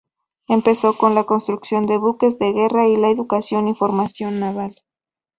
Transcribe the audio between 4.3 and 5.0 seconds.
naval.